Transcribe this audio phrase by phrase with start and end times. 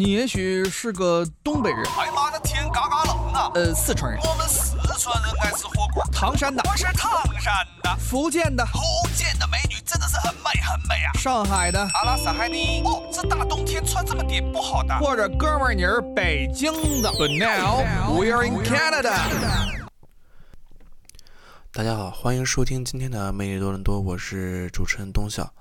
[0.00, 3.50] 你也许是个东北人，哎妈的天嘎嘎冷啊！
[3.54, 6.02] 呃，四川人，我们四川人爱吃火锅。
[6.10, 8.80] 唐山的，我是唐山的，福建的，福
[9.14, 11.12] 建的美女真的是很美很美啊。
[11.18, 12.80] 上海的，阿拉斯海尼。
[12.82, 14.98] 哦，这大冬天穿这么点不好的。
[15.00, 16.72] 或者哥们儿你是北京
[17.02, 17.10] 的。
[17.10, 19.12] But now we are in Canada。
[21.72, 25.52] 大家好，欢迎收听今天的魅力多伦多，我是主持人东晓。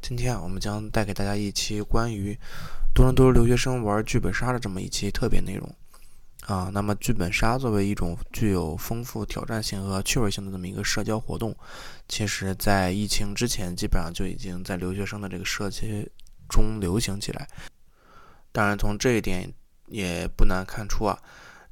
[0.00, 2.36] 今天啊，我们将带给大家一期关于
[2.94, 5.72] 多伦多留学生玩剧本杀的这么一期特别内容
[6.46, 6.70] 啊。
[6.72, 11.54] 那么，剧本杀作为一种具有丰富挑战性和趣味性的这么一个社交活动，
[12.08, 16.10] 其实在疫情之前，基本上就已经在留学生的这个社区
[16.48, 17.46] 中流行起来。
[18.50, 19.52] 当然，从这一点
[19.86, 21.16] 也不难看出啊，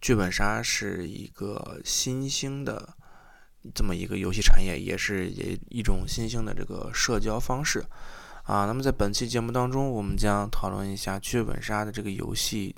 [0.00, 2.94] 剧本杀是一个新兴的
[3.74, 7.84] 这么一个游戏产业，也是也一种新兴的这个社交方式。
[8.48, 12.74] 啊，那么在本期节目当中，我们将讨论一下剧本杀的这个游戏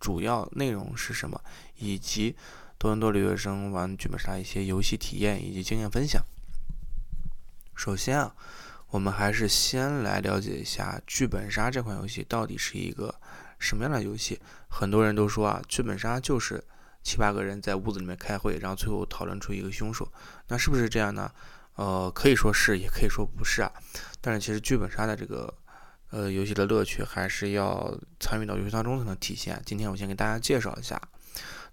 [0.00, 1.40] 主要内容是什么，
[1.78, 2.34] 以及
[2.76, 6.20] 多伦多留学生玩剧本杀一些游戏体验以及经验分享。
[7.76, 8.34] 首先啊，
[8.88, 13.14] 我们还是先来了解一下剧本杀这款游戏到底是一个
[13.60, 14.40] 什么样的游戏。
[14.66, 16.64] 很多人都说啊，剧本杀就是
[17.04, 20.12] 七八个人在屋子里面开会，然后最后讨论出一个凶手。
[20.48, 21.30] 那是不是这样呢？
[21.76, 23.72] 呃，可以说是，也可以说不是啊。
[24.20, 25.52] 但是其实剧本杀的这个
[26.10, 29.60] 呃游戏的乐趣，还是要参与到游戏当中才能体现。
[29.64, 31.00] 今天我先给大家介绍一下。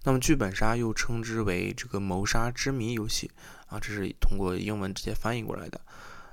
[0.02, 3.30] 那么剧本杀又称之为这个谋杀之谜游戏
[3.66, 5.80] 啊，这是通过英文直接翻译过来的。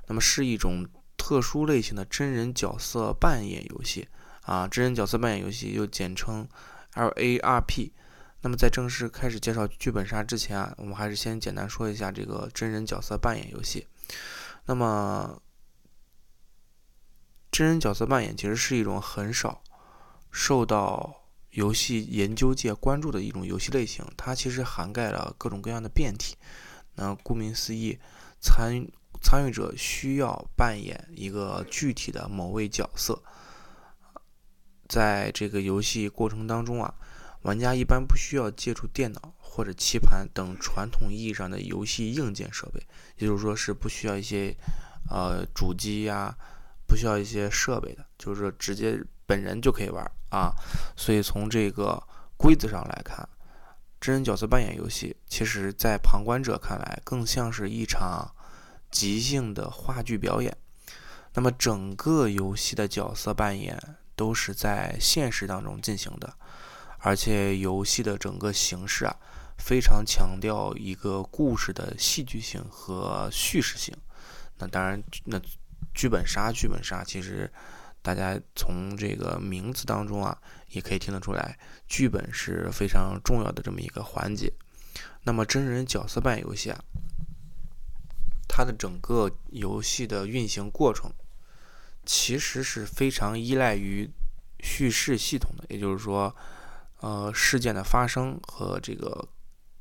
[0.08, 4.08] 那么是一种特殊类型的真人角色扮演游戏
[4.44, 6.48] 啊，真人角色扮演游戏又简称
[6.94, 7.92] LARP。
[8.42, 13.88] 那么在正式开始介绍剧本杀之前啊，我们还是先简单说一下这个真人角色扮演游戏。
[14.66, 15.42] 那么，
[17.52, 19.64] 真人角色扮演其实是一种很少
[20.30, 26.36] 受到游戏研究界关注的一种游戏类型，它其实涵盖了各种各样的变体。
[26.96, 27.98] 那顾名思义，
[28.40, 28.86] 参
[29.20, 33.24] 参与者需要扮演一个具体的某位角色，
[34.88, 36.94] 在这个游戏过程当中啊。
[37.44, 42.82] 玩家一般不需要借助电脑或者棋盘等传统意义上的游戏硬件设备，
[43.18, 44.56] 也就是说是不需要一些
[45.10, 46.36] 呃主机呀，
[46.88, 50.52] 不需要一些设备的，就是说直接本人就可以玩啊。
[50.96, 52.02] 所以从这个
[52.36, 53.28] 规则上来看，
[54.02, 58.30] 真人角色扮演游戏，其实在旁观者看来更像是一场
[58.92, 60.56] 即兴的话剧表演。
[61.34, 63.80] 那么整个游戏的角色扮演
[64.16, 66.34] 都是在现实当中进行的。
[67.00, 69.16] 而且游戏的整个形式啊，
[69.58, 73.96] 非常强调一个故事的戏剧性和叙事性。
[74.58, 75.40] 那当然，那
[75.94, 77.52] 剧本杀，剧本杀其实
[78.02, 80.36] 大家从这个名字当中啊，
[80.70, 84.52] 也可以听得出来，剧本是非常重要的这么一个环节。
[85.24, 86.84] 那么真人角色扮演游戏啊，
[88.48, 91.14] 它的整个游戏的运行过程，
[92.06, 94.10] 其实是非常依赖于
[94.62, 96.36] 叙事系统的，也就是说。
[97.00, 99.28] 呃，事件的发生和这个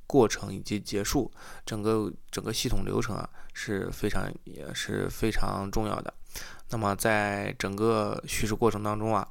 [0.07, 1.33] 过程以及结束，
[1.65, 6.13] 整个整个系统流程啊是非常也是非常重要的。
[6.69, 9.27] 那么在整个叙事过程当中啊，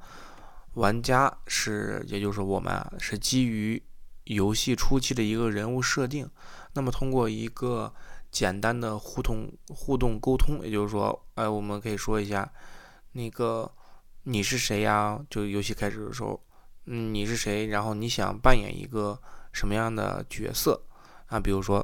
[0.73, 3.81] 玩家是也就是我们啊是基于
[4.23, 6.27] 游戏初期的一个人物设定，
[6.73, 7.93] 那么通过一个
[8.31, 12.51] 简单的互动互动沟通，也就是说，哎，我们可以说一下
[13.11, 13.71] 那个
[14.23, 15.23] 你是谁呀？
[15.29, 16.41] 就游戏开始的时候。
[16.87, 17.67] 嗯，你是谁？
[17.67, 19.19] 然后你想扮演一个
[19.51, 20.79] 什么样的角色
[21.27, 21.39] 啊？
[21.39, 21.83] 比如说，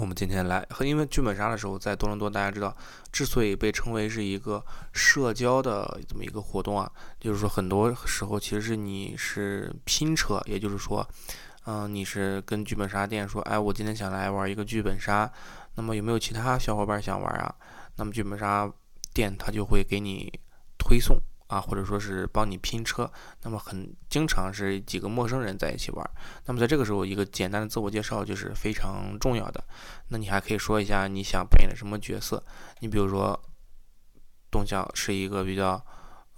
[0.00, 2.74] 我们今天来因为剧本杀的时候，在多伦多，大家知道，
[3.12, 11.06] 之所以被称为是一个社交的这么一个活动啊，就是说很多时候其实是你是拼车，也就是说，
[11.66, 15.30] 嗯，你是跟剧本杀店说，哎，我今天想来玩一个剧本杀，
[15.74, 17.54] 那么有没有其他小伙伴想玩啊？
[17.96, 18.72] 那么剧本杀
[19.12, 20.32] 店他就会给你
[20.78, 21.20] 推送。
[21.48, 23.10] 啊，或者说是帮你拼车，
[23.42, 26.10] 那么很经常是几个陌生人在一起玩。
[26.44, 29.62] 那么在这个时候，一个简单的自我介绍就是非常重要的。
[30.08, 32.42] 那你还可以说一下你想扮演的什么角色？
[32.80, 33.40] 你比如说，
[34.50, 35.80] 东晓是一个比较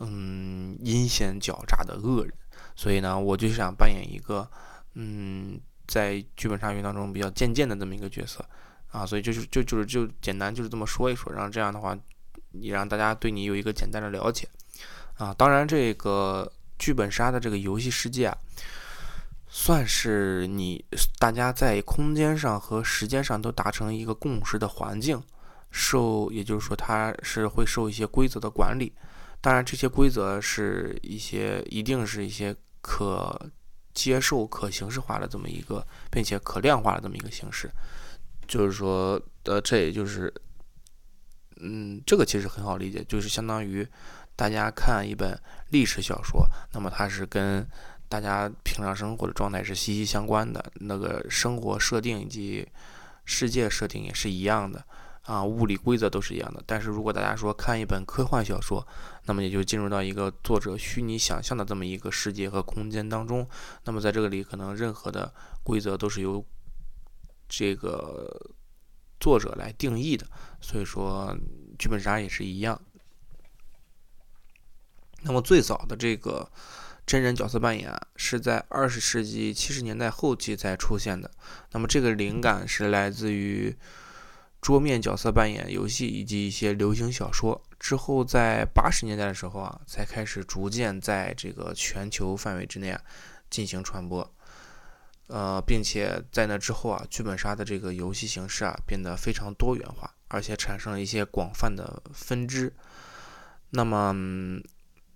[0.01, 2.35] 嗯阴险狡诈的恶人，
[2.77, 4.47] 所以呢，我就想扮演一个
[4.93, 8.45] 嗯在剧本杀运当中比较贱贱的这么一个角色
[8.91, 9.07] 啊。
[9.07, 11.97] 所以就是就就是就简单就是这么说一说，然后这样的话，
[12.51, 14.47] 你让大家对你有一个简单的了解。
[15.19, 18.39] 啊，当然，这个剧本杀的这个游戏世界啊，
[19.49, 20.85] 算是你
[21.19, 25.21] 大家在空间上和时间上都达成一个共识的环境，
[25.71, 28.93] 受，也就是说，它是会受一些规则的管理。
[29.41, 33.51] 当然，这些规则是一些一定是一些可
[33.93, 37.69] 接受、可形式化的这么一个，并且可量化的这么一个形式。
[38.47, 40.33] 就是说，呃，这也就是，
[41.61, 43.87] 嗯，这个其实很好理解，就是相当于
[44.39, 45.37] 大家看一本
[45.71, 47.69] 历史小说，那么它是跟
[48.09, 52.65] 大家平常生活的状态是息息相关的，那个生活设定以及
[53.25, 54.85] 世界设定也是一样的。
[55.23, 56.63] 啊，物理规则都是一样的。
[56.65, 58.87] 但是如果大家说看一本科幻小说，
[59.25, 63.45] 那么也就进入到一个作者虚拟想象的这么一个世界和空间当中。
[63.85, 65.35] 那么在这个里，可能任何的
[65.65, 66.43] 规则都是由
[67.49, 68.55] 这个
[69.19, 70.25] 作者来定义的。
[70.61, 71.37] 所以说，
[71.77, 72.81] 剧本杀也是一样。
[75.23, 76.51] 那么最早的这个
[77.07, 81.31] 真人角色扮演是在二十世纪七十年代后期才出现的。
[81.73, 83.77] 那么这个灵感是来自于。
[84.61, 93.01] 桌面角色扮演游戏以及一些流行小说之后，在八十年代的时候啊，才开始逐渐在这个全球范围之内啊
[93.49, 94.29] 进行传播。
[95.29, 102.75] 呃，并且在那之后啊，剧本杀的这个游戏形式啊变得非常多元化，而且产生了一些广泛的分支。
[103.71, 104.13] 那么，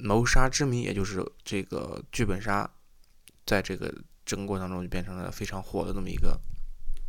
[0.03, 2.69] 谋杀之谜也就是这个剧本杀，
[3.47, 3.95] 在这个
[4.27, 6.41] 整个过程当中就变成了非常火的这么一个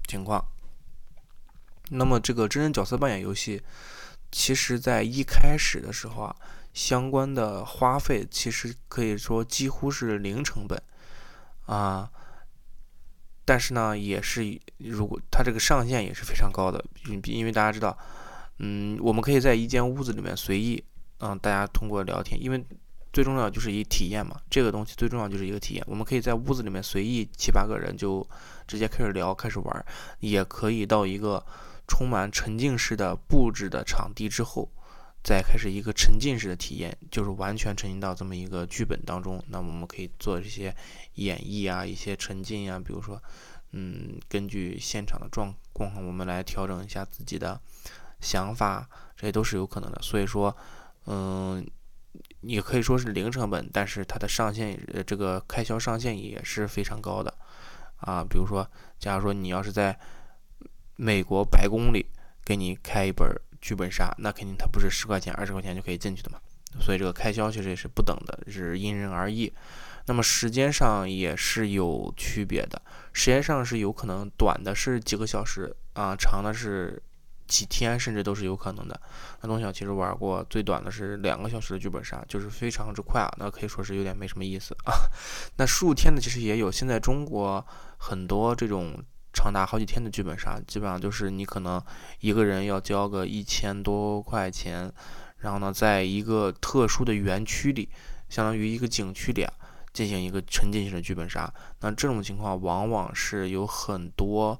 [0.08, 0.46] 情况。
[1.90, 3.64] 那么这个真人角色扮演游戏，
[4.32, 6.36] 其实在一开始的时候啊，
[6.72, 10.80] 相关的花费其实可以说几乎是零成本
[11.66, 12.12] 啊。
[13.44, 17.98] 但是呢，也是如果它这个上限也是非常高的，因因为大家知道，
[18.60, 20.84] 嗯，我们可以在一间屋子里面随意，
[21.18, 22.64] 嗯，大家通过聊天，因为。
[23.14, 25.84] 最重要就是一体验嘛，这个东西最重要就是一个体验。
[25.88, 28.28] 我们可以在屋子里面随意七八个人就
[28.68, 29.86] 直接开始聊，开始玩，
[30.20, 31.46] 也可以到一个
[31.88, 34.68] 充满沉浸式的布置的场地之后，
[35.24, 39.40] 再开始一个沉浸式的体验，就是完全沉浸到这么一个剧本当中。
[39.48, 40.76] 那我们可以做一些
[41.14, 43.22] 演绎啊，一些沉浸啊，比如说，
[43.74, 47.62] 嗯，根据现场的状况，我们来调整一下自己的
[48.22, 50.02] 想法，这些都是有可能的。
[50.02, 50.58] 所以说，
[51.06, 51.64] 嗯。
[52.44, 57.34] 也可以说是零成本，但是它的上限，呃，这个开销上限也是非常高的，
[57.98, 58.70] 啊，比如说，
[59.00, 59.98] 假如说你要是在
[60.96, 62.06] 美国白宫里
[62.44, 63.28] 给你开一本
[63.62, 66.38] 剧本杀，那肯定它不是十块钱、二十块钱就可以进去的嘛，
[66.80, 69.52] 所以这个开销其实也是不等的，是因人而异。
[70.06, 72.82] 那么时间上也是有区别的，
[73.14, 77.02] 时间上是有可能短的是几个小时啊，长的是。
[77.54, 79.00] 几天甚至都是有可能的。
[79.42, 85.06] 那东晓其实玩过最短的是两个小时的剧本杀，就是非常之快啊，那可以说是有点没什么意思啊。
[85.58, 87.64] 那数天的其实也有，现在中国
[87.98, 88.98] 很多这种
[89.32, 91.80] 长达好几天的剧本杀，基本上就是你可能
[92.22, 94.92] 一个人要交个一千多块钱，
[95.38, 97.88] 然后呢，在一个特殊的园区里，
[98.30, 99.54] 相当于一个景区里啊，
[99.94, 101.54] 进行一个沉浸式的剧本杀。
[101.82, 104.60] 那这种情况往往是有很多。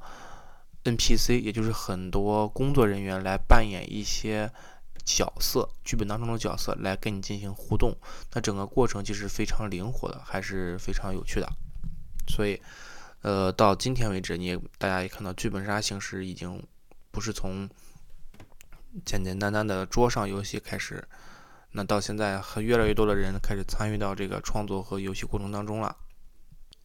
[0.84, 4.52] NPC 也就是很多工作人员来扮演一些
[5.06, 7.96] 角色，剧本当中的角色来跟你进行互动。
[8.34, 11.48] 那整个过程其实非常灵活的，还是非常有趣的。
[12.28, 12.62] 所以，
[13.22, 16.62] 呃，到今天为止，你大家也看到剧本杀形式已经
[17.12, 17.70] 不是从
[19.06, 21.08] 简简单单的桌上游戏开始，
[21.72, 25.96] 那到现在和越来越多的人开始参与到这个创作和游戏过程当中了。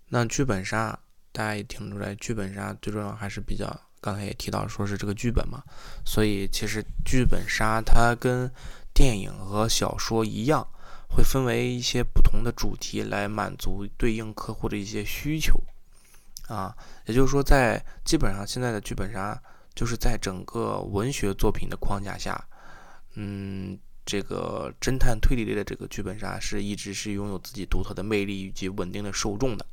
[0.08, 0.98] 那剧本杀，
[1.32, 3.80] 大家也听出来，剧本杀最重要还是比较。
[4.00, 5.62] 刚才也提到说是这个剧本嘛，
[6.04, 8.50] 所以其实剧本杀它跟
[8.94, 10.66] 电影和小说一样，
[11.08, 15.60] 会分为一些不同的主题来满足对应客户的一些需求
[16.46, 16.74] 啊。
[17.06, 19.40] 也就是说，在基本上现在的剧本杀，
[19.74, 22.42] 就是在整个文学作品的框架下，
[23.14, 29.66] 嗯，这个侦探推理类的这个剧本杀是一直是拥有自己独特的魅力以及稳定的受众的。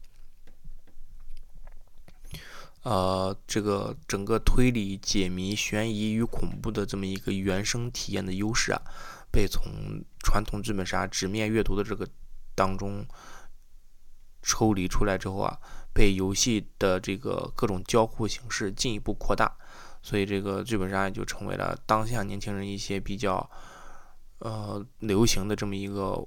[2.86, 8.80] 呃，这个整个推理、解谜、悬疑与恐怖的这么一个原生体验的优势啊，
[9.32, 9.64] 被从
[10.20, 12.08] 传统剧本杀纸面阅读的这个
[12.54, 13.04] 当中
[14.44, 15.58] 抽离出来之后啊，
[15.96, 19.52] 被游戏的这个各种交互形式进一步扩大，
[20.04, 23.50] 所以这个剧本杀也就成为了当下年轻人一些比较
[24.38, 26.24] 呃流行的这么一个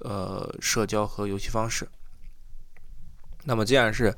[0.00, 1.88] 呃社交和游戏方式。
[3.44, 4.14] 那么既然是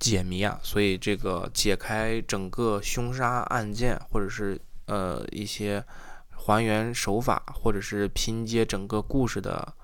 [0.00, 5.84] 解谜啊，所以这个解开整个凶杀案件，或者是呃一些
[6.30, 9.74] 还原手法，或者是拼接整个故事的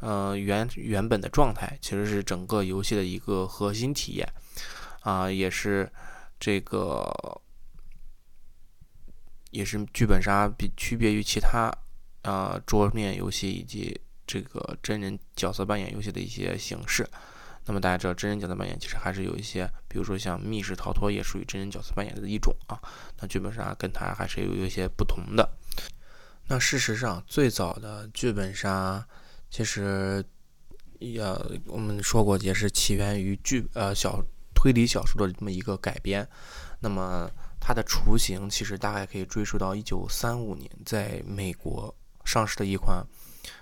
[0.00, 4.26] 呃原原本的状态，其实是整个游戏的一个核心体验
[5.02, 5.92] 啊，也是
[6.40, 7.12] 这个
[9.50, 11.70] 也是剧本杀比区别于其他
[12.22, 17.06] 啊桌面游戏以及这个真人角色扮演游戏的一些形式。
[17.64, 22.76] 那么大家知道，真人角色扮演其实还是有一些，比如说像密室逃脱也属于真人角色扮演的一种啊。
[23.20, 25.48] 那剧本杀跟它还是有一些不同的。
[26.48, 29.06] 那事实上，最早的剧本杀
[29.48, 30.24] 其实
[30.98, 31.22] 也
[31.66, 34.20] 我们说过，也是起源于剧呃小
[34.54, 36.28] 推理小说的这么一个改编。
[36.80, 43.06] 那么它的雏形其实大概可以追溯到一九三五年，在美国上市的一款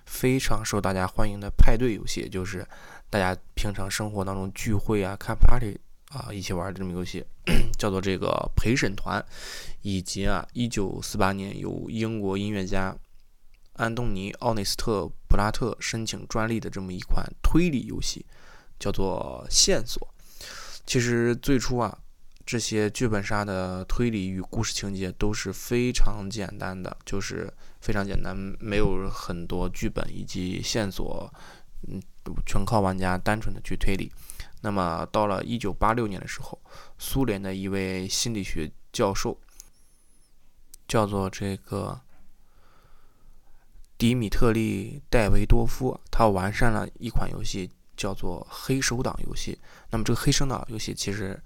[0.06, 2.66] 非常受大家欢迎的派对游戏，就是。
[3.10, 5.76] 大家平常生活当中聚会啊、开 party
[6.10, 7.24] 啊一起玩的这么游戏，
[7.76, 9.22] 叫做这个陪审团，
[9.82, 12.96] 以及啊，一九四八年由英国音乐家
[13.74, 18.24] 安东尼奥内斯特普拉特申请专利的这么一款推理游戏，
[18.78, 20.06] 叫做线索。
[20.86, 21.98] 其实最初啊，
[22.46, 31.32] 这些剧本杀的推理与故事情节都是非常简单的，就是非常简单，没有很多剧本以及线索。
[31.88, 32.02] 嗯，
[32.46, 34.12] 全靠玩家单纯的去推理。
[34.62, 36.60] 那么到了一九八六年的时候，
[36.98, 39.38] 苏联的一位心理学教授，
[40.86, 41.98] 叫做这个
[43.96, 49.58] 迪米特利戴维多夫，他完善了一款游戏，叫做黑手党游戏。
[49.90, 51.42] 那么这个黑手党游戏其实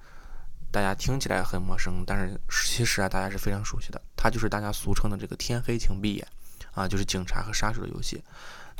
[0.73, 6.26] 大家听起来很陌生，但是其实啊大家是非常熟悉的，它就是大家俗称的这个天黑请闭眼
[6.73, 8.21] 啊，就是警察和杀手的游戏。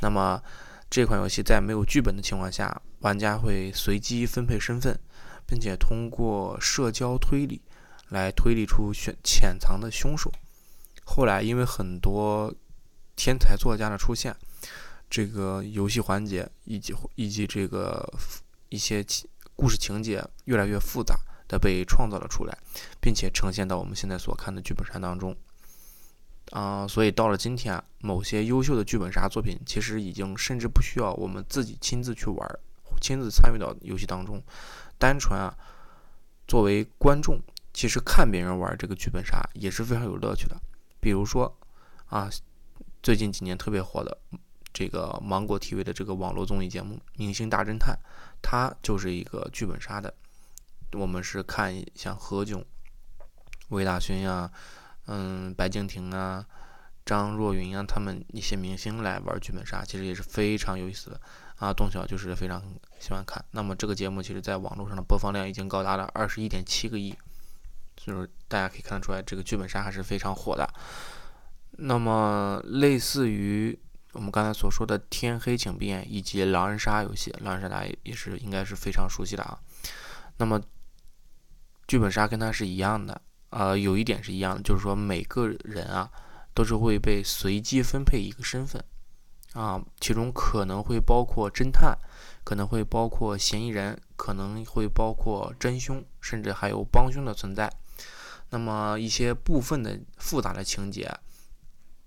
[0.01, 0.41] 那么
[0.95, 4.97] 这款游戏在没有剧本的情况下，玩家会随机分配身份，
[5.45, 7.61] 并且通过社交推理
[8.07, 10.31] 来推理出潜潜藏的凶手。
[11.03, 12.49] 后来，因为很多
[13.13, 14.33] 天才作家的出现，
[15.09, 18.09] 这个游戏环节以及以及这个
[18.69, 19.05] 一些
[19.53, 22.57] 故事情节越来越复杂的被创造了出来，
[23.01, 25.35] 并且呈现到我们现在所看的剧本杀当中。
[26.51, 32.59] 啊，所以到了今天，某些优秀的剧本杀作品其实已经甚至不需要我们自己亲自去玩，
[33.01, 34.41] 亲自参与到游戏当中，
[34.97, 35.53] 单纯啊，
[36.47, 37.39] 作为观众，
[37.73, 40.55] 其实看别人玩这个剧本杀也是非常有乐趣的。
[40.99, 41.51] 比如说
[42.05, 42.29] 啊，
[43.01, 44.15] 最近几年特别火的
[44.71, 47.95] 这个芒果 TV 的这个网络综艺节目《明星大侦探》，
[48.41, 50.13] 它就是一个剧本杀的。
[50.93, 52.63] 我们是看像何炅、
[53.69, 54.51] 魏大勋呀。
[55.07, 56.45] 嗯，白敬亭啊，
[57.05, 61.21] 张若昀啊，他们一些明星来玩剧本杀，其实也是非常有意思的
[61.57, 61.71] 啊。
[61.71, 62.61] 动小就是非常
[62.99, 63.43] 喜欢看。
[63.51, 67.15] 那么这个节目其实在网络上的播放量已经高达了二十一点七个亿，
[67.97, 70.67] 所以说大家可以看得出来，这个剧本杀还是非常火的。
[71.77, 73.77] 那么类似于
[74.13, 79.59] 我们刚才所说的天黑请闭眼以及狼人杀游戏，狼人杀大家也是应该是非常熟悉的啊。
[80.37, 80.59] 那么
[81.87, 83.21] 剧本杀跟它是一样的。
[83.57, 86.11] 呃，有一点是一样的，就是说每个人啊
[86.53, 88.83] 都是会被随机分配一个身份
[89.53, 91.97] 啊，其中可能会包括侦探，
[92.43, 97.71] 可能会包括嫌疑人，可能会包括真凶，甚至还有帮凶的存在。
[98.49, 101.09] 那么一些部分的复杂的情节，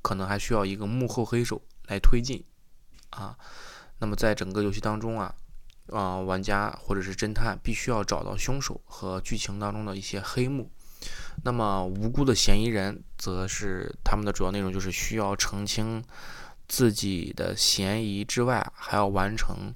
[0.02, 2.45] 可能还需要一个幕后黑手来推进
[3.09, 3.35] 啊。
[4.00, 5.35] 那么在整个游戏当中啊，
[5.90, 10.71] 啊，玩家或者是侦探必须要找到凶手和剧情当中的一些黑幕。
[11.45, 16.03] 那么无辜的嫌疑人，则是他们的主要内容就是需要澄清
[16.67, 19.73] 自己的嫌疑之外，还要完成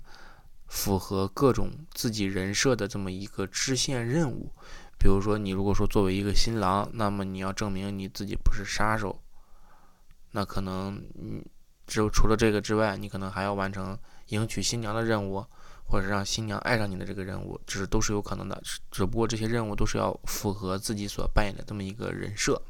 [0.66, 4.52] 符合各种自己人设的这么一个支线任务。
[4.98, 9.20] 比如说，你如果说作为一个新郎，那么你要证明你自己不是杀手，
[10.30, 11.44] 那可能嗯，
[11.86, 13.98] 只除了这个之外，你可能还要完成
[14.28, 15.44] 迎娶新娘的任务。
[15.92, 22.62] 或者让新娘爱上你的这个任务，这是都是有可能的，只不过这些任务都是要符合自己所扮演的这么一个人设。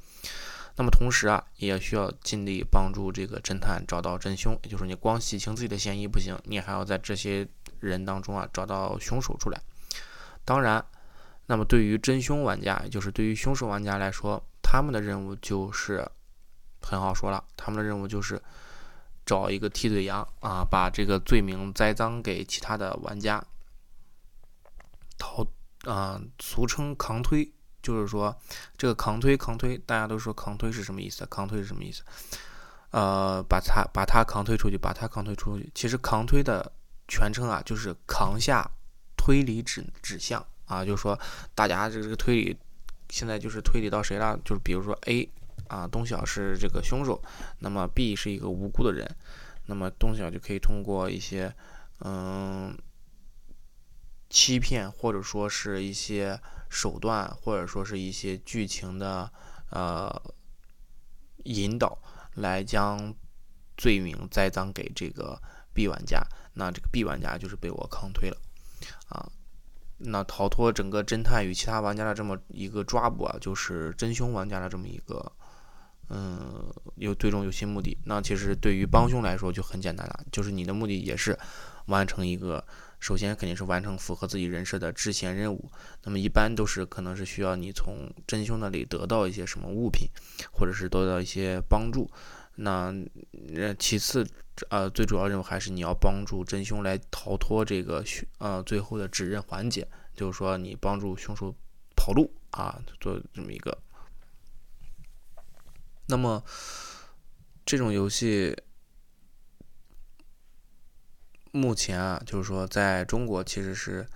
[0.74, 7.46] 那么同时啊，也需要尽力帮助这个侦探找到真凶，也就是你光洗清自己的嫌疑不行，你还要在这些
[7.78, 9.60] 人当中啊找到凶手出来。
[10.44, 10.84] 当然，
[11.46, 16.04] 那么对于真凶玩家，也就是对于凶手玩家来说，他们的任务就是
[16.80, 18.42] 很好说了，他们的任务就是。
[19.24, 23.44] 找一个替罪羊啊，把这个罪名栽赃给其他的玩家，
[25.16, 25.46] 逃
[25.84, 27.48] 啊，俗称扛推，
[27.82, 28.36] 就是说
[28.76, 31.24] 这个扛推扛推，大家都说扛推是什么意思？
[31.26, 32.02] 扛推是什么意思？
[32.90, 35.70] 呃，把他把他扛推出去，把他扛推出去。
[35.74, 36.72] 其实扛推的
[37.06, 38.68] 全称啊，就是扛下
[39.16, 41.18] 推理指指向啊，就是说
[41.54, 42.56] 大家这个推理
[43.08, 44.38] 现在就是推理到谁了？
[44.44, 45.28] 就是比如说 A。
[45.68, 47.22] 啊，东晓是这个凶手，
[47.60, 49.16] 那么 B 是一个无辜的人，
[49.66, 51.54] 那么东晓就可以通过一些
[52.00, 52.76] 嗯
[54.28, 59.32] 欺骗，或者说是一些手段，或者说是一些剧情的
[59.70, 60.22] 呃
[61.44, 61.98] 引导，
[62.34, 63.14] 来将
[63.78, 65.40] 罪名栽赃给这个
[65.72, 68.36] B 玩家，那这个 B 玩家就是被我抗推了
[69.08, 69.26] 啊。
[69.96, 75.32] 那逃脱整个侦探与其他玩家的这么一个抓捕啊，就是真凶玩家的这么一个。
[76.10, 77.96] 嗯，有最终游戏目的。
[78.04, 81.38] 那其实对于帮凶来说就很简单了，就是你的目的也是
[81.86, 82.62] 完成一个，
[83.00, 85.70] 首先肯定是完成符合自己人设的支线任务。
[86.04, 90.08] 那么一般都是可能是需要你从真凶那里得到一些什么物品，
[90.52, 92.10] 或者是得到一些帮助。
[92.56, 92.94] 那
[93.54, 94.26] 呃，其次，
[94.68, 98.04] 呃，最主要任务还是你要帮助真凶来逃脱这个
[98.36, 101.54] 呃最后的指认环节，就是说你帮助凶手
[101.96, 103.76] 跑路啊，做这么一个。
[106.12, 106.44] 那么，
[107.64, 108.54] 这种游戏
[111.52, 114.06] 目前啊，就是说在中国其实是，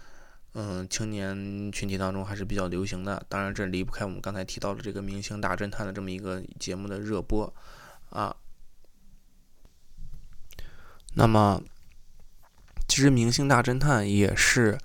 [0.53, 3.25] 嗯，青年群体当中还是比较流行的。
[3.31, 7.51] 当然，这离不开我们刚才提到的这个《明星大侦探》的这么一个节目的热播
[8.11, 8.37] 啊。
[11.15, 11.63] 那么，
[12.87, 14.79] 其实《明星大侦探》也是。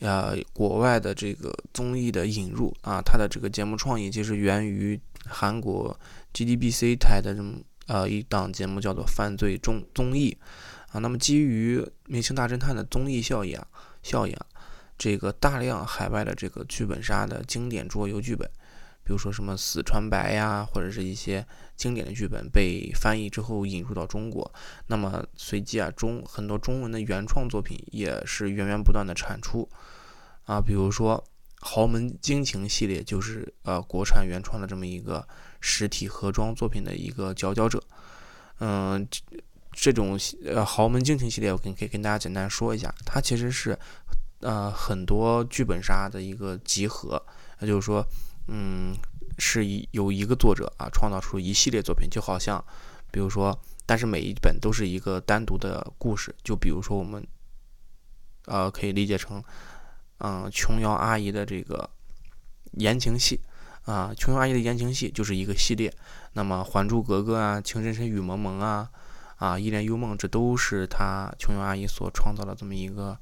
[0.00, 5.98] 呃，国外的这个综艺的引入啊，它的这个节目创意其实源于韩国
[6.32, 10.36] GDBC 台的这么呃一档节目，叫做《犯罪综综艺》
[10.94, 10.98] 啊。
[11.00, 13.66] 那么基于《明星大侦探》的综艺效应啊，
[14.02, 14.46] 效应啊，
[14.98, 18.48] 这个大量海外的这个剧本杀的经典桌游剧本，
[19.04, 24.52] 比如说什么《死川白》呀，或者是一些经典的剧本被翻译之后引入到中国。
[24.86, 29.68] 那么随即啊，中很多中文的原创作品也是源源不断的产出。
[30.44, 31.18] 啊，比如说
[31.66, 35.26] 《豪门惊情》系列就是呃国产原创的这么一个
[35.60, 37.82] 实体盒装作品的一个佼佼者。
[38.60, 39.04] 嗯，
[39.72, 40.12] 这种
[40.44, 43.76] 呃《豪门惊情》系列，我可以可以跟大家简单说一下，它其实是
[44.38, 47.20] 呃很多剧本杀的一个集合。
[47.58, 48.06] 那就是说，
[48.46, 48.94] 嗯，
[49.36, 52.64] 是一有一个作者啊创造出一系列作品，就好像
[53.10, 56.32] 比如说，但是每一本都是一个单独的故事。
[56.44, 57.26] 就比如说我们
[58.44, 59.42] 呃可以理解成。
[60.18, 61.88] 嗯，琼瑶阿姨的这个
[62.72, 63.40] 言情戏
[63.84, 65.92] 啊，琼瑶阿姨的言情戏就是一个系列。
[66.32, 68.90] 那么《还珠格格》啊，《情深深雨蒙蒙》啊，
[69.36, 73.18] 啊，《一帘幽梦》这都是她琼瑶阿姨所创造的这么一个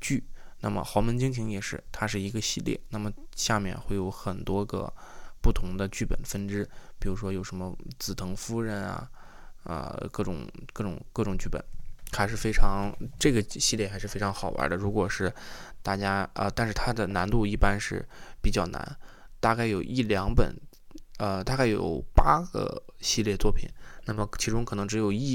[0.00, 0.24] 剧。
[0.60, 2.78] 那么《豪门惊情》也是，它是一个系列。
[2.90, 4.92] 那么下面会有很多个
[5.40, 6.68] 不同的剧本分支，
[6.98, 9.10] 比如说有什么紫藤夫人啊，
[9.64, 11.62] 啊，各种各种各种剧本。
[12.12, 14.74] 还是非常这个系列还是非常好玩的。
[14.74, 15.32] 如果是
[15.82, 18.06] 大家啊，但是它的难度一般是
[18.42, 18.98] 比较难，
[19.40, 20.54] 大概有一两本，
[21.18, 23.68] 呃，大概有八个系列作品。
[24.04, 25.34] 那么其中可能只有一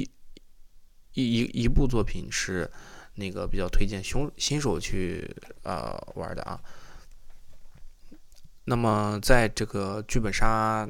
[1.13, 2.71] 一一一部作品是
[3.15, 6.59] 那个比较推荐新新手去呃玩的啊。
[8.65, 10.87] 那么在这个剧本杀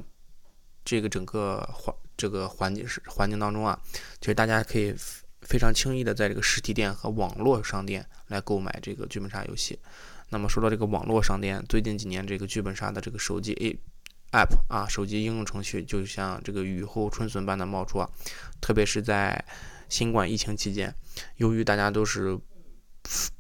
[0.84, 3.80] 这个整个环这个环境是环境当中啊，
[4.20, 4.96] 其实大家可以。
[5.46, 9.80] 非常轻易的在这个实体店和网络商店来购买这个剧本杀游戏。
[10.30, 13.80] 那么说到这个网络商店，最近几年这个剧本杀的这个手机 A
[14.32, 18.10] App 啊，手机应用程序就像这个雨后春笋般的冒出啊。
[18.60, 19.46] 特别是在
[19.88, 20.94] 新冠疫情期间，
[21.38, 22.38] 由于大家都是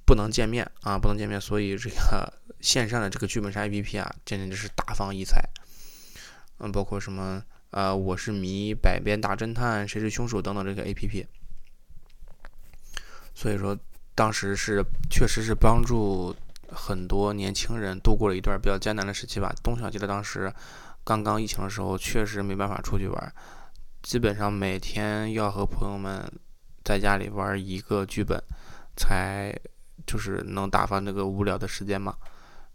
[0.05, 5.43] 不能见面啊，不能见面，所以这个 线上的这个剧本杀 APP 啊，简直是大放异彩。
[6.59, 11.25] 嗯，包括什么呃，我是迷、百变大侦探、谁是凶手等等这个 APP。
[13.35, 13.77] 所以说，
[14.15, 16.33] 当时是确实是帮助
[16.69, 19.53] 很多年轻人度过了一段比较艰难的时期吧。
[19.61, 20.51] 东晓记得当时
[21.03, 23.33] 刚刚疫情的时候，确实没办法出去玩，
[24.01, 26.31] 基本上每天要和朋友们
[26.83, 28.41] 在家里玩一个剧本，
[28.95, 29.53] 才
[30.07, 32.15] 就是能打发那个无聊的时间嘛。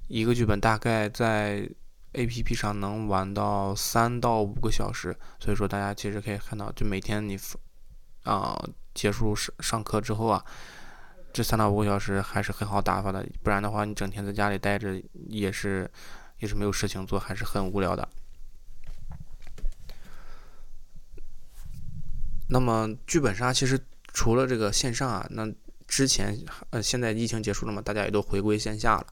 [0.09, 1.69] 一个剧本大概在
[2.13, 7.39] APP 上能玩到三到五个小时，所以说大家其实可以看到，就每天你
[8.25, 8.61] 啊。
[8.93, 10.45] 结束上上课之后啊，
[11.33, 15.89] 这三到五个小时还是很好打发的，不然的话，你整天在家里待着也是
[16.41, 18.07] 也是没有事情做，还是很无聊的。
[22.49, 23.79] 那么剧本杀其实
[24.13, 25.49] 除了这个线上啊，那
[25.87, 26.37] 之前
[26.71, 29.07] 呃现在疫情结束了嘛，大家也都回归线下了。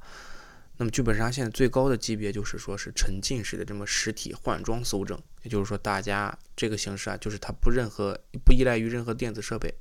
[0.80, 9.74] 那么剧本杀现在最高的级别就是说是沉浸式的这么实体换装搜证，也就是说大家这个形式啊，就是它不任何不依赖于任何电子设备，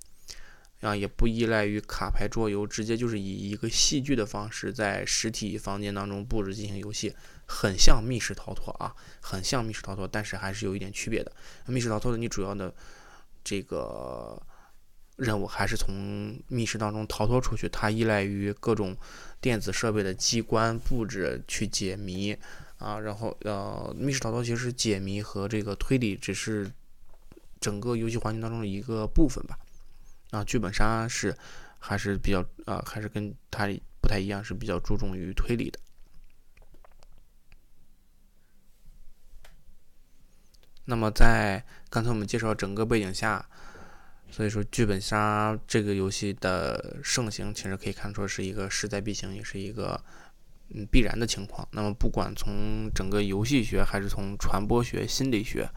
[0.81, 11.31] 啊也不依赖于卡牌桌游，直接就是以一个戏剧的方式在实体房间当中布置进行游戏，很像密室逃脱啊，很像密室逃脱，但是还是有一点区别的。
[11.67, 12.73] 密室逃脱的你主要的
[13.43, 14.41] 这个。
[15.17, 18.95] 任务还是从密室当中逃脱出去，它依赖于各种
[19.39, 22.36] 电子设备的机关布置去解谜
[22.78, 26.71] 啊，然后呃，密室逃脱其实解谜和这个推理只是
[27.60, 29.58] 整个游戏环境当中的一个部分吧。
[30.32, 31.36] 啊，剧本杀是
[31.80, 33.67] 还是比较啊，还是跟它
[34.02, 35.80] 不太一样，是比较注重于推理的。
[40.89, 43.50] 那么在刚才我们介绍整个背景下，
[44.29, 49.99] 所以说剧本杀这个游戏的盛行，其实可以看出是一个势在必行，也是一个
[50.69, 51.67] 嗯必然的情况。
[51.71, 55.69] 那么不管从整个游戏学，还是从传播学、心理学、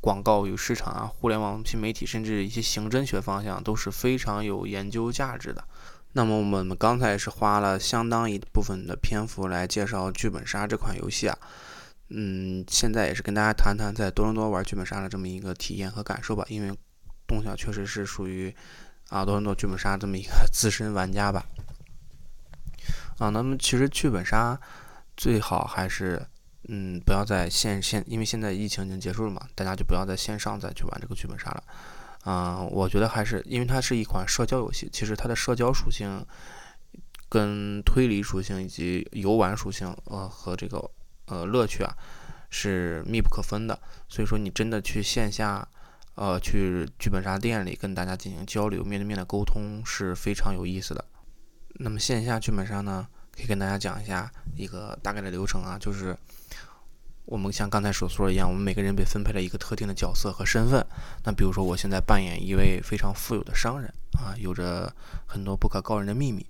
[0.00, 5.64] 广告与市场啊、互联网新媒体，甚至一些刑侦学方向，都是非常有研究价值的。
[6.12, 11.36] 那么我们刚才是花了相当一部分的篇幅来介绍剧本杀这款游戏啊。
[12.10, 16.44] 嗯，现在也是跟大家谈谈在多伦多玩剧本杀的这么一个体验和感受吧。
[16.48, 16.72] 因为
[17.34, 18.54] 东晓确实是属于
[19.08, 21.44] 啊多伦多剧本杀这么一个 资深玩家吧。
[23.18, 24.58] 啊，那么其实剧本杀
[25.16, 26.24] 最好还是
[26.68, 31.64] 嗯不要在线线，因为现在疫情已经结束了嘛，大家就不要在线上再去玩这个剧本杀了。
[32.22, 36.24] 啊，我觉得还是因为它是一款社交游戏，其实它的社交属性
[37.28, 40.90] 跟推理属性以及游玩属性呃和这个。
[41.26, 41.90] 呃，乐趣啊
[42.50, 45.66] 是密不可分的，所以说你真的去线下，
[46.16, 51.04] 呃，去剧本杀店里跟大家进行交流，面对面的沟通是非常有意思的。
[51.80, 56.16] 那么线下剧本杀呢，可以跟大家讲一下一个大概的流程啊，就是
[57.24, 60.86] 我们像刚才所说一样，我们每个人被分配了一个特定的角色和身份。
[61.24, 64.94] 那比如说，我现在扮演一位非常富有的商人啊，有着
[65.26, 66.46] 很多不可告人的秘密。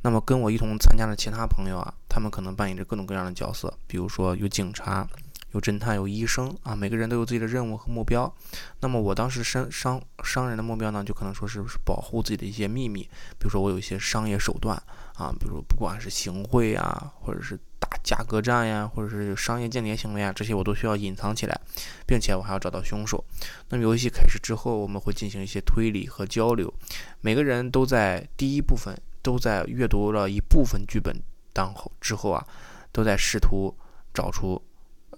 [0.00, 5.06] 那么跟我一同参加的其他朋友啊，他们可能扮演着各种各样的角色，比如说有警察、
[5.52, 8.32] 有侦探、有医生啊，每个人都有自己的任务和目标。
[8.80, 13.02] 那么我当时商商商人的目标呢，就可能说是是保护自己的一些秘密，
[13.38, 14.76] 比如说我有一些商业手段
[15.14, 21.60] 啊，比如不管是行贿啊，或者是打价格战呀，或者是商业间谍行为啊，这些我都需要隐藏起来，
[22.06, 23.24] 并且我还要找到凶手。
[23.68, 26.72] 那么游戏开始之后，我们会进行一些推理和交流，
[27.20, 28.94] 每个人都在第一部分。
[29.20, 31.14] 都在阅读了一部分剧本
[31.52, 32.46] 当后之后啊，
[32.92, 33.76] 都在试图
[34.14, 34.62] 找出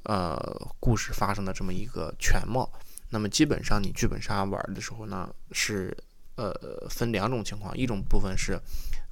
[0.05, 0.39] 呃
[0.79, 2.71] 故事发生的这么一个全貌。
[3.11, 5.97] 那么基本上你剧本杀玩的时候呢，是
[6.37, 6.53] 呃
[6.89, 8.61] 分两种情况，一种部分是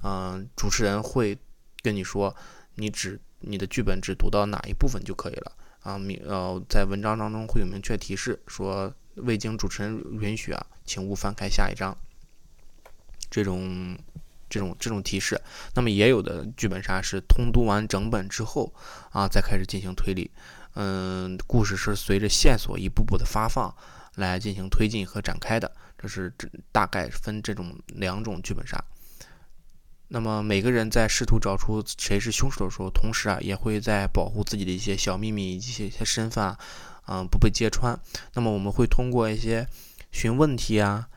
[0.03, 1.37] 嗯主持人会
[1.81, 2.35] 跟你说，
[2.75, 11.97] 你只你的剧本只读到哪一部分就可以了啊，明呃在文章当中会有明确提示说，未经主持人允许啊，请勿翻开下一章。
[13.29, 13.97] 这种。
[14.51, 15.39] 这种这种提示，
[15.75, 18.73] 那么也有的剧本杀是通读完整本之后
[19.11, 20.31] 啊，再开始进行推理。
[20.81, 23.75] 嗯，故事是随着线索一步步的发放
[24.15, 25.69] 来进行推进和展开的。
[25.97, 28.81] 这是这大概分这种两种剧本杀。
[30.07, 36.57] 那么每个人在试图找出谁是凶手的时候，同时啊，也会在保护自己的一些小秘密以及一些身份啊，
[37.07, 37.99] 嗯，不被揭穿。
[38.35, 39.67] 那么我们会通过一些
[40.13, 41.09] 询问题啊。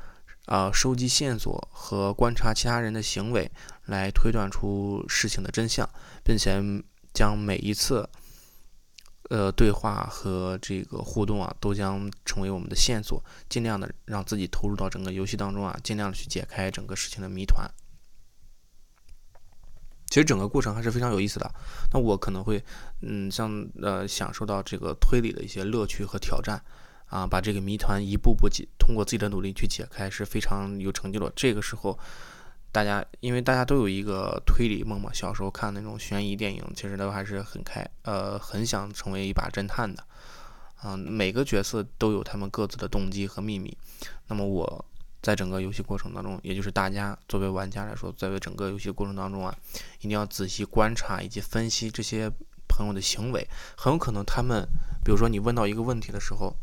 [0.47, 3.49] 啊，收集线索和观察其他人的行为，
[3.85, 5.89] 来推断出事情的真相，
[6.25, 6.61] 并且
[7.15, 8.11] 将每一次
[9.31, 17.71] 呃对话和这个互动啊，都将成为我们的线索，尽量的让自己投入到整个游戏当中啊，尽量的去解开整个事情的谜团。
[20.09, 21.51] 其实整个过程还是非常有意思的。
[21.93, 22.63] 那我可能会
[23.01, 26.63] 嗯，像呃，享受到这个推理的一些乐趣和挑战。
[27.07, 31.31] 啊，把这个谜团一步步解，通过自己的努力去解开是非常有成就的。
[31.37, 31.99] 这个时候，
[32.73, 40.03] 大家因为大家都有一个推理梦嘛，小时候看那种悬疑电影，其实都还是很开，呃，很想成为一把侦探的。
[40.77, 43.77] 啊，每个角色都有他们各自的动机和秘密。
[44.29, 44.85] 那么我
[45.21, 49.55] 在整个游戏过程当中，也就是大家作为玩家来说，在为整个游戏过程当中啊，
[49.99, 52.31] 一定要仔细观察以及分析这些
[52.67, 53.47] 朋友的行为。
[53.77, 54.67] 很有可能他们，
[55.05, 56.57] 比如说你问到一个问题的时候。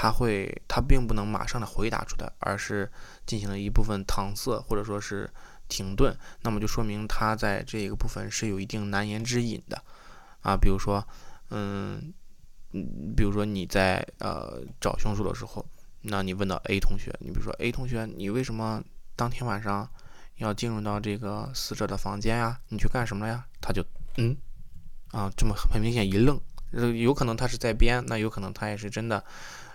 [0.00, 2.88] 他会，他并不能马上的回答出来，而是
[3.26, 5.28] 进行了一部分搪塞或者说是
[5.68, 9.82] 停顿，那么就说明他在这个部分是有一定难言之隐的，
[10.42, 11.04] 啊，比如说，
[11.50, 12.14] 嗯，
[12.70, 15.66] 嗯，比如说你在呃找凶手的时候，
[16.02, 18.80] 那你问到 A 同学，你比如说 A 同学，你为什么
[19.16, 19.90] 当天晚上
[20.36, 22.60] 要进入到这个死者的房间呀？
[22.68, 23.44] 你去干什么了呀？
[23.60, 23.84] 他就，
[24.16, 24.36] 嗯，
[25.10, 29.24] 啊，这么很明显一愣，呃，有可能他是在编，那有可能他也是真的。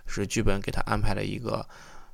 [0.05, 1.67] 是剧本给他安排了一个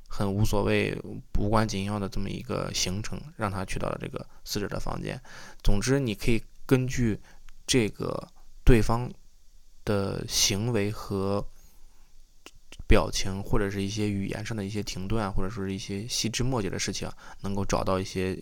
[0.08, 0.96] 很无所谓、
[1.38, 5.20] 无关紧要的这么一个行程，让他去到了这个死者的房间。
[5.62, 7.20] 总之，你可以根据
[7.66, 8.28] 这个
[8.64, 9.10] 对方
[9.84, 11.46] 的行为和
[12.88, 17.08] 表情，或者是一些语言上的一些停顿，或者说是一些细枝末节的事情，
[17.42, 18.36] 能够找到一些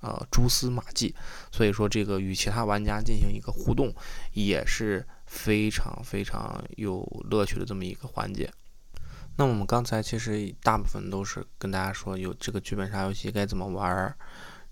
[0.00, 1.14] 呃蛛丝马迹。
[1.52, 3.94] 所以说，这个与其他玩家进行一个互动，
[4.32, 8.52] 也是非常非常有乐趣的这么一个环节。
[9.36, 14.14] 那我们刚才其实大部分都是跟大家说有这个剧本杀游戏该怎么玩儿，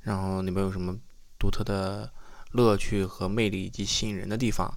[0.01, 0.97] 然后里面有什么
[1.39, 2.13] 独特的
[2.53, 4.73] 乐趣和魅力以及吸引人的地方。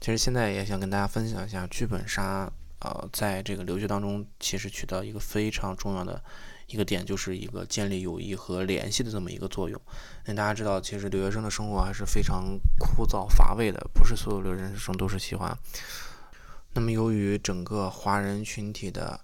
[0.00, 6.22] 其实现在也想跟大家分享一下剧本杀，呃，在这个留学当中其实起到一个非常重要的
[6.68, 9.80] 一个点，就是一个建立友谊和联系的这么一个作用。
[10.24, 15.56] 那大家知道，其实留学生的生活还是非常枯燥乏味的，不是所有留学生都是喜欢。
[16.74, 19.18] 那么，由于整个华人群体的，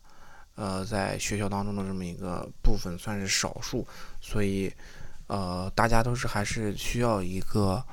[0.56, 3.86] 呃，在学校当中的这么一个部分算是少数，
[4.20, 4.72] 所以，
[5.28, 7.84] 呃，大家都是还是需要一个，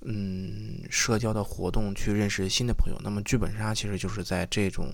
[0.00, 2.98] 嗯，社交的活动去认识新的朋友。
[3.04, 4.92] 那么，剧本杀其实就是在这种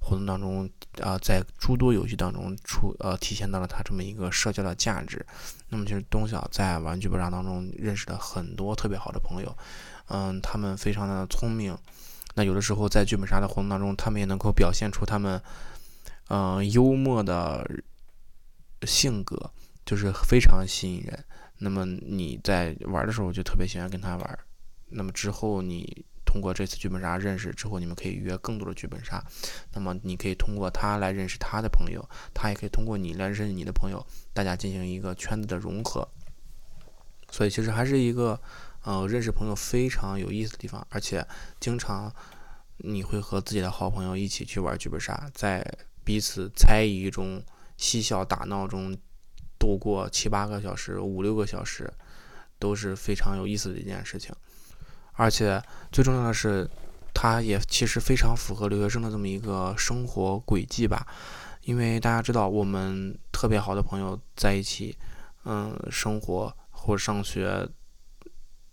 [0.00, 5.24] 活动当中，啊，在诸多游戏当中出，呃，体现到了它这么一个社交的价值。
[5.68, 9.54] 那么，其实东晓在玩剧本杀当中认识了很多特别好的朋友，
[10.08, 11.76] 嗯，他们非常的聪明。
[12.34, 15.38] 那有的时候在剧本杀的活动当中，他们也能够表现出他们，
[16.28, 17.68] 嗯，幽默的
[18.84, 19.50] 性格，
[19.84, 21.24] 就是非常吸引人。
[21.58, 24.38] 那么你在玩的时候就特别喜欢跟他玩。
[24.88, 29.22] 那么之后你通过这次剧本杀认识之后，你们可以约更多的剧本杀。
[29.74, 36.08] 那么你可以通过他来认识他的朋友，他也可以通过你来认识你的朋友，大家进行一个圈子的融合。
[37.30, 38.40] 所以其实还是一个。
[38.84, 41.24] 呃，认识朋友非常有意思的地方，而且
[41.60, 42.12] 经常
[42.78, 45.64] 你会和自己的好朋友一起去玩剧本杀，在
[46.02, 47.40] 彼此猜疑中
[47.76, 48.96] 嬉笑打闹中
[49.56, 51.92] 度过七八个小时、五六个小时，
[52.58, 54.34] 都是非常有意思的一件事情。
[55.12, 56.68] 而且最重要的是，
[57.14, 61.06] 它也其实非常符合留学生的这么一个生活轨迹吧，
[61.62, 64.98] 因为大家知道，我们特别好的朋友在一起，
[65.44, 67.68] 嗯，生活或上学。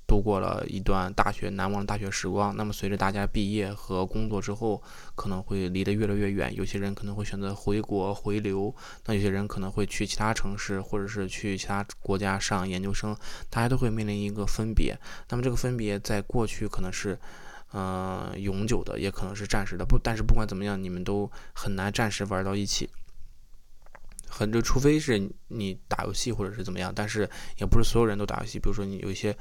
[0.09, 2.55] 度过了一段大学难忘的大学时光。
[2.57, 4.81] 那么，随着大家毕业和工作之后，
[5.13, 6.53] 可能会离得越来越远。
[6.55, 13.15] 有些人可能会选择回国回流，那有些人可能会去其他城市，或者是去其他国家上研究生。
[13.51, 14.97] 大家都会面临一个分别。
[15.29, 17.17] 那么，这个分别在过去可能是，
[17.73, 19.85] 嗯，永久的，也可能是暂时的。
[19.85, 22.89] 不，但是不管怎么样，你们都很难暂时玩到一起。
[24.27, 28.59] 很就除非是你打游戏或者是怎么样，但是也不是所有人都打游戏。
[28.59, 29.35] 比如说，你有一些。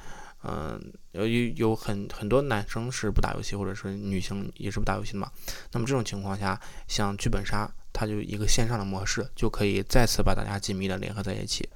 [0.44, 5.28] 嗯，有有很很多男生是不打游戏，或者是女性也是不打游戏的嘛。
[5.72, 11.68] 那么这种情况下，像剧本杀，它就一个线上的模式，就可以再次把大家紧密的联合在一起，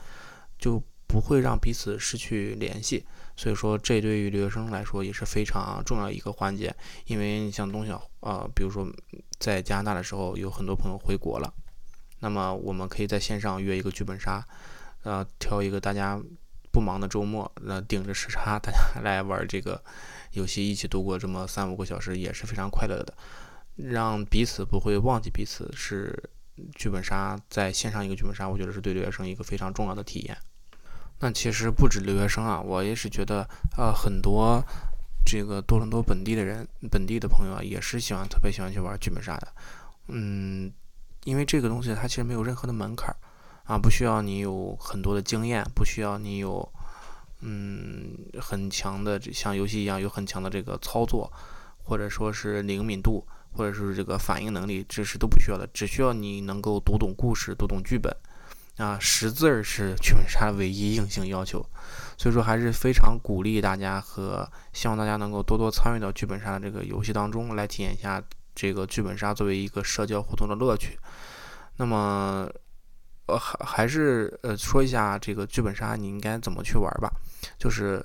[0.61, 3.05] 就不会让彼此失去联系。
[3.37, 6.73] 所以说，这对于留学生来说也是非常重要一个环节。
[7.07, 8.87] 因为你像东晓，呃，比如说
[9.41, 11.53] 在加拿大的时候，有很多朋友回国了，
[12.21, 14.47] 那么我们可以在线上约一个剧本杀，
[15.03, 16.23] 呃，挑一个大家。
[16.73, 19.81] 不忙的周末，那顶着时差，大家 来玩这个
[20.33, 23.15] 游戏，一起度过这么三五个小时，也是非常快乐的。
[23.77, 26.31] 让彼此不会忘记彼此，是
[26.75, 30.37] 剧本杀在线上一个剧本杀，我觉得是对留学生一个非常重要的体验。
[31.21, 34.63] 那其实不止留学生啊，我也是觉得，呃，很多
[35.25, 39.49] 这个多伦多本地的人、本地的朋友啊，也是喜欢特别喜欢去玩剧本杀的。
[40.09, 40.73] 嗯，
[41.25, 43.17] 因为这个东西它其实没有任何的门槛儿。
[43.65, 46.69] 啊，不需要你有很多的经验，不需要你有，
[47.41, 51.33] 嗯，很强的像游戏一样有很强的这个操作，
[51.85, 58.15] 或者说是灵敏度，或者是这个反应能力，这是都不需要的，只需要你能够读懂故事，读懂剧本。
[58.79, 61.65] 啊，识字儿是剧本杀唯一硬性要求，
[62.17, 68.21] 所以说还是非常鼓励大家和希望大家能够多多参与到剧本杀的这个游戏当中来体验一下
[68.55, 70.99] 这个剧本杀作为一个社交互动的乐趣。
[71.77, 72.51] 那么。
[73.27, 77.09] 呃，还还是呃，说一下这个剧本杀你应该怎么去玩吧。
[77.57, 78.05] 就是，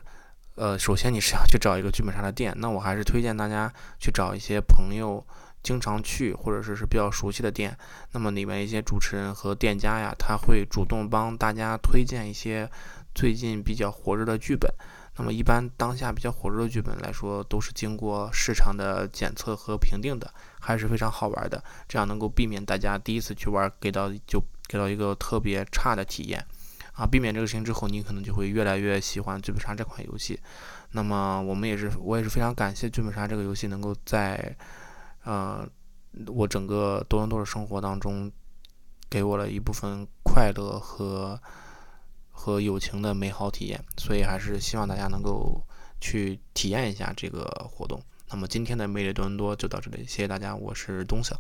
[0.56, 5.25] 呃，首先你是要去找一个剧本杀的店，那我还是推荐大家去找一些朋友
[5.63, 7.75] 经常去或者说是比较熟悉的店。
[8.12, 12.69] 那么里面一些主持人和店家呀，他会主动帮大家推荐一些
[13.15, 14.71] 最近比较火热的剧本。
[15.19, 21.63] 那么一般当下比较火热的剧本来说，都是经过市场的检测和评定的，还是非常好玩的。
[21.88, 24.39] 这样能够避免大家第一次去玩给到就。
[24.67, 26.45] 给到一个特别差的体验，
[26.93, 30.39] 啊，避免这个事情之后，你可能就会越来越喜欢剧本杀这款游戏。
[30.91, 34.56] 那么我们也是，我也是非常感谢剧本杀这个游戏能够在，
[35.23, 35.67] 呃，
[36.27, 38.32] 我整个多伦多的生活当中，
[39.10, 41.39] 给我了一部分快乐和
[42.30, 43.84] 和友情的美好体验。
[43.97, 45.62] 所以还是希望大家能够
[45.99, 48.01] 去体验一下这个活动。
[48.30, 51.39] 那么今天的魅力多伦多就到这里，谢谢大家，我是东晓。